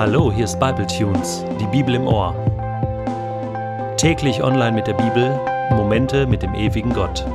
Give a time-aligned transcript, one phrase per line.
[0.00, 2.32] Hallo, hier ist Bible Tunes, die Bibel im Ohr.
[3.98, 5.38] Täglich online mit der Bibel,
[5.72, 7.26] Momente mit dem ewigen Gott.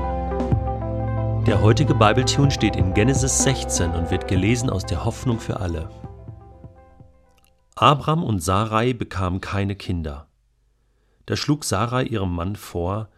[1.46, 5.60] Der heutige Bible Tune steht in Genesis 16 und wird gelesen aus der Hoffnung für
[5.60, 5.92] alle.
[7.76, 10.28] Abram und Sarai bekamen keine Kinder.
[11.28, 13.10] Da schlug Sarai ihrem Mann vor: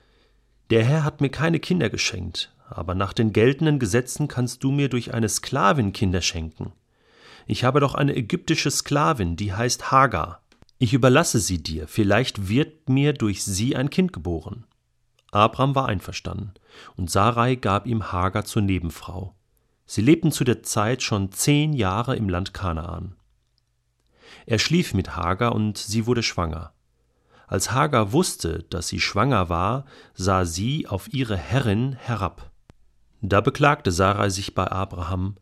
[0.72, 4.90] Der Herr hat mir keine Kinder geschenkt, aber nach den geltenden Gesetzen kannst du mir
[4.90, 6.74] durch eine Sklavin Kinder schenken.
[7.48, 10.42] Ich habe doch eine ägyptische Sklavin, die heißt Hagar.
[10.80, 14.66] Ich überlasse sie dir, vielleicht wird mir durch sie ein Kind geboren.
[15.32, 16.54] Abraham war einverstanden,
[16.98, 19.34] und Sarai gab ihm Hagar zur Nebenfrau.
[19.86, 23.16] Sie lebten zu der Zeit schon zehn Jahre im Land Kanaan.
[24.46, 26.74] Er schlief mit Hagar und sie wurde schwanger.
[27.48, 32.52] Als Hagar wusste, dass sie schwanger war, sah sie auf ihre Herrin herab.
[33.22, 35.38] Da beklagte Sarai sich bei Abraham,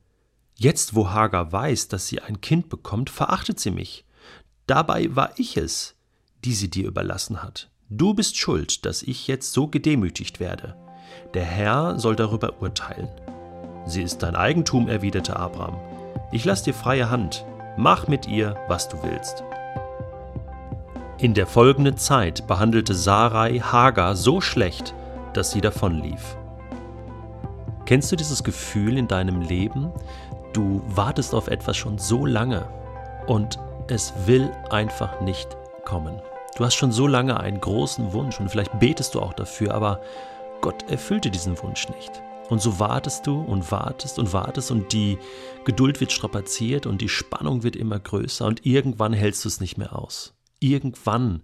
[0.58, 4.06] Jetzt, wo Hagar weiß, dass sie ein Kind bekommt, verachtet sie mich.
[4.68, 5.96] Dabei war ich es,
[6.46, 7.70] die sie dir überlassen hat.
[7.90, 10.76] Du bist schuld, dass ich jetzt so gedemütigt werde.
[11.34, 13.10] Der Herr soll darüber urteilen.
[13.86, 15.78] Sie ist dein Eigentum, erwiderte Abraham.
[16.32, 17.46] Ich lass dir freie Hand.
[17.78, 19.44] Mach mit ihr, was du willst.
[21.18, 24.96] In der folgenden Zeit behandelte Sarai Hagar so schlecht,
[25.34, 26.38] dass sie davonlief.
[27.86, 29.92] Kennst du dieses Gefühl in deinem Leben,
[30.56, 32.66] Du wartest auf etwas schon so lange
[33.28, 35.50] und es will einfach nicht
[35.84, 36.22] kommen.
[36.56, 40.00] Du hast schon so lange einen großen Wunsch und vielleicht betest du auch dafür, aber
[40.62, 42.24] Gott erfüllte diesen Wunsch nicht.
[42.48, 45.18] Und so wartest du und wartest und wartest und die
[45.66, 49.78] Geduld wird strapaziert und die Spannung wird immer größer und irgendwann hältst du es nicht
[49.78, 50.36] mehr aus.
[50.62, 51.44] Irgendwann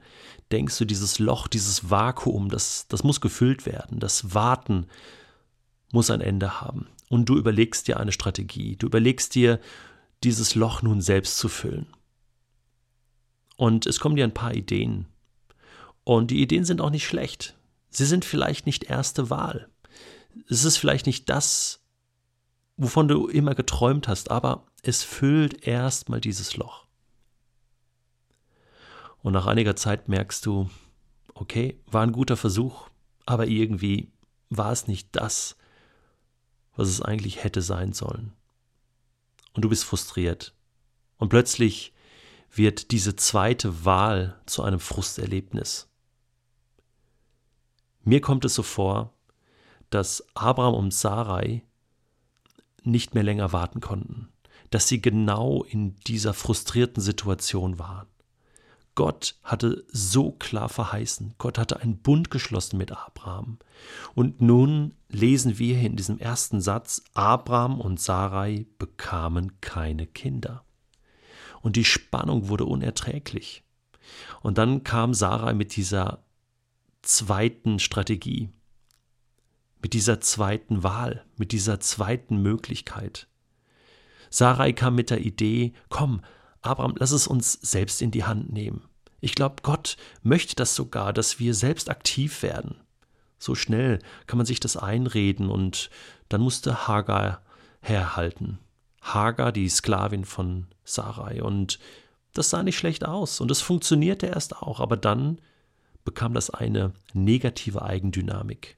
[0.53, 3.99] denkst du, dieses Loch, dieses Vakuum, das, das muss gefüllt werden.
[3.99, 4.87] Das Warten
[5.93, 8.77] muss ein Ende haben und du überlegst dir eine Strategie.
[8.77, 9.59] Du überlegst dir,
[10.23, 11.87] dieses Loch nun selbst zu füllen.
[13.57, 15.07] Und es kommen dir ein paar Ideen.
[16.03, 17.57] Und die Ideen sind auch nicht schlecht.
[17.89, 19.69] Sie sind vielleicht nicht erste Wahl.
[20.47, 21.81] Es ist vielleicht nicht das,
[22.77, 26.85] wovon du immer geträumt hast, aber es füllt erstmal dieses Loch.
[29.21, 30.69] Und nach einiger Zeit merkst du,
[31.33, 32.89] okay, war ein guter Versuch,
[33.25, 34.11] aber irgendwie
[34.49, 35.57] war es nicht das,
[36.75, 38.33] was es eigentlich hätte sein sollen.
[39.53, 40.53] Und du bist frustriert.
[41.17, 41.93] Und plötzlich
[42.53, 45.87] wird diese zweite Wahl zu einem Frusterlebnis.
[48.03, 49.13] Mir kommt es so vor,
[49.89, 51.63] dass Abraham und Sarai
[52.83, 54.29] nicht mehr länger warten konnten,
[54.69, 58.07] dass sie genau in dieser frustrierten Situation waren.
[58.95, 63.57] Gott hatte so klar verheißen, Gott hatte einen Bund geschlossen mit Abraham.
[64.15, 70.65] Und nun lesen wir in diesem ersten Satz, Abraham und Sarai bekamen keine Kinder.
[71.61, 73.63] Und die Spannung wurde unerträglich.
[74.41, 76.23] Und dann kam Sarai mit dieser
[77.01, 78.49] zweiten Strategie,
[79.81, 83.27] mit dieser zweiten Wahl, mit dieser zweiten Möglichkeit.
[84.29, 86.21] Sarai kam mit der Idee, komm,
[86.61, 88.83] Abraham, lass es uns selbst in die Hand nehmen.
[89.19, 92.75] Ich glaube, Gott möchte das sogar, dass wir selbst aktiv werden.
[93.37, 95.89] So schnell kann man sich das einreden und
[96.29, 97.41] dann musste Hagar
[97.81, 98.59] herhalten.
[99.01, 101.41] Hagar, die Sklavin von Sarai.
[101.41, 101.79] Und
[102.33, 105.39] das sah nicht schlecht aus und es funktionierte erst auch, aber dann
[106.03, 108.77] bekam das eine negative Eigendynamik.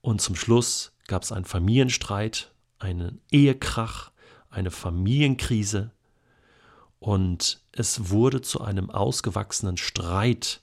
[0.00, 4.12] Und zum Schluss gab es einen Familienstreit, einen Ehekrach,
[4.48, 5.90] eine Familienkrise.
[7.00, 10.60] Und es wurde zu einem ausgewachsenen Streit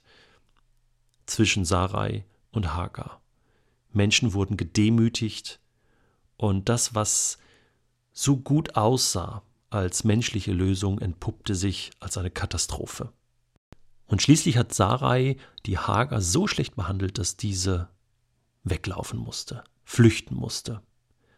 [1.25, 3.22] zwischen Sarai und Hagar.
[3.92, 5.59] Menschen wurden gedemütigt
[6.38, 7.40] und das, was
[8.14, 13.12] so gut aussah als menschliche Lösung, entpuppte sich als eine Katastrophe.
[14.08, 17.90] Und schließlich hat Sarai die Hagar so schlecht behandelt, dass diese
[18.64, 20.81] weglaufen musste, flüchten musste.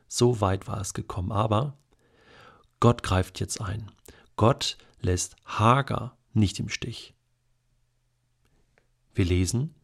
[0.07, 1.31] So weit war es gekommen.
[1.31, 1.77] Aber
[2.79, 3.91] Gott greift jetzt ein.
[4.39, 7.13] Gott lässt Hagar nicht im Stich.
[9.13, 9.75] Wir lesen,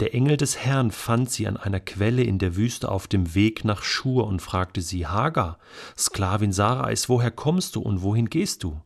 [0.00, 3.62] der Engel des Herrn fand sie an einer Quelle in der Wüste auf dem Weg
[3.62, 5.58] nach Schur und fragte sie, Hagar,
[5.98, 8.80] Sklavin Sarais, woher kommst du und wohin gehst du?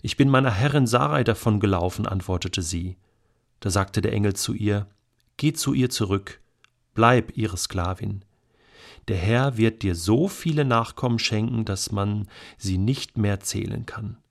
[0.00, 2.96] Ich bin meiner Herrin Sarai davon gelaufen, antwortete sie.
[3.60, 4.86] Da sagte der Engel zu ihr,
[5.36, 6.40] Geh zu ihr zurück,
[6.94, 8.24] bleib ihre Sklavin.
[9.08, 14.21] Der Herr wird dir so viele Nachkommen schenken, dass man sie nicht mehr zählen kann.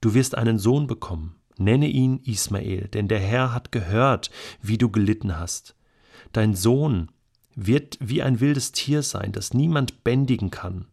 [0.00, 4.30] Du wirst einen Sohn bekommen, nenne ihn Ismael, denn der Herr hat gehört,
[4.62, 5.74] wie du gelitten hast.
[6.32, 7.10] Dein Sohn
[7.54, 10.86] wird wie ein wildes Tier sein, das niemand bändigen kann.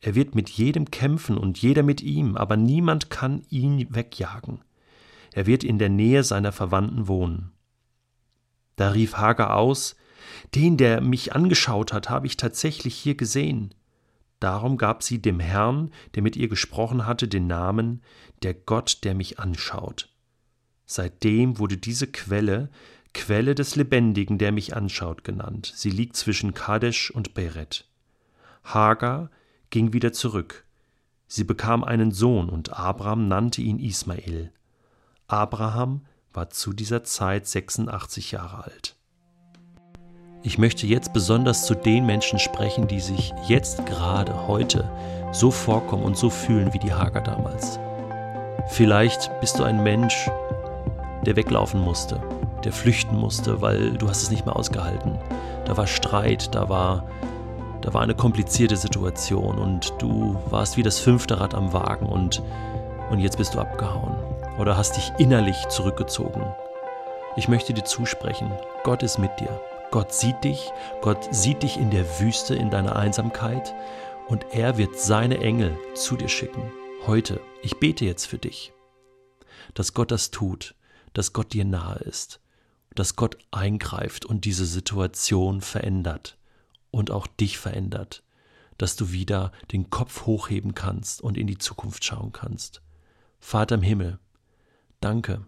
[0.00, 4.60] Er wird mit jedem kämpfen und jeder mit ihm, aber niemand kann ihn wegjagen.
[5.32, 7.52] Er wird in der Nähe seiner Verwandten wohnen.
[8.76, 9.96] Da rief Hagar aus,
[10.54, 13.74] Den, der mich angeschaut hat, habe ich tatsächlich hier gesehen.
[14.40, 18.02] Darum gab sie dem Herrn, der mit ihr gesprochen hatte, den Namen
[18.42, 20.10] der Gott, der mich anschaut.
[20.84, 22.68] Seitdem wurde diese Quelle
[23.16, 25.72] Quelle des Lebendigen, der mich anschaut, genannt.
[25.74, 27.88] Sie liegt zwischen Kadesh und Beret.
[28.62, 29.30] Hagar
[29.70, 30.66] ging wieder zurück.
[31.26, 34.52] Sie bekam einen Sohn und Abraham nannte ihn Ismael.
[35.28, 36.04] Abraham
[36.34, 38.95] war zu dieser Zeit 86 Jahre alt.
[40.46, 44.88] Ich möchte jetzt besonders zu den Menschen sprechen, die sich jetzt gerade heute
[45.32, 47.80] so vorkommen und so fühlen wie die Hager damals.
[48.68, 50.30] Vielleicht bist du ein Mensch,
[51.22, 52.22] der weglaufen musste,
[52.62, 55.18] der flüchten musste, weil du hast es nicht mehr ausgehalten.
[55.64, 57.02] Da war Streit, da war,
[57.80, 62.40] da war eine komplizierte Situation und du warst wie das fünfte Rad am Wagen und,
[63.10, 64.14] und jetzt bist du abgehauen
[64.60, 66.44] oder hast dich innerlich zurückgezogen.
[67.34, 68.52] Ich möchte dir zusprechen,
[68.84, 69.60] Gott ist mit dir.
[69.96, 73.74] Gott sieht dich, Gott sieht dich in der Wüste, in deiner Einsamkeit
[74.28, 76.70] und er wird seine Engel zu dir schicken.
[77.06, 78.74] Heute, ich bete jetzt für dich,
[79.72, 80.74] dass Gott das tut,
[81.14, 82.42] dass Gott dir nahe ist,
[82.94, 86.36] dass Gott eingreift und diese Situation verändert
[86.90, 88.22] und auch dich verändert,
[88.76, 92.82] dass du wieder den Kopf hochheben kannst und in die Zukunft schauen kannst.
[93.40, 94.18] Vater im Himmel,
[95.00, 95.46] danke,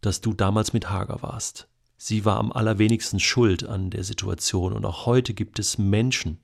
[0.00, 1.69] dass du damals mit Hager warst.
[2.02, 6.38] Sie war am allerwenigsten schuld an der Situation und auch heute gibt es Menschen,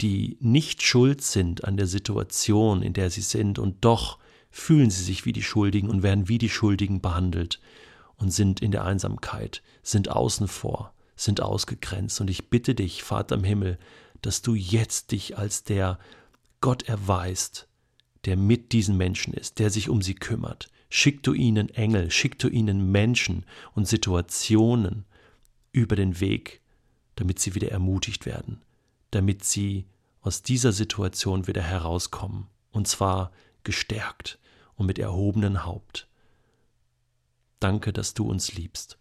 [0.00, 4.18] die nicht schuld sind an der Situation, in der sie sind, und doch
[4.50, 7.60] fühlen sie sich wie die Schuldigen und werden wie die Schuldigen behandelt
[8.16, 12.22] und sind in der Einsamkeit, sind außen vor, sind ausgegrenzt.
[12.22, 13.78] Und ich bitte dich, Vater im Himmel,
[14.22, 15.98] dass du jetzt dich als der
[16.62, 17.68] Gott erweist,
[18.24, 20.70] der mit diesen Menschen ist, der sich um sie kümmert.
[20.88, 23.44] Schick du ihnen Engel, schick du ihnen Menschen
[23.74, 25.04] und Situationen
[25.72, 26.60] über den Weg,
[27.16, 28.62] damit sie wieder ermutigt werden,
[29.10, 29.86] damit sie
[30.20, 33.32] aus dieser Situation wieder herauskommen, und zwar
[33.62, 34.38] gestärkt
[34.76, 36.08] und mit erhobenem Haupt.
[37.60, 38.98] Danke, dass du uns liebst.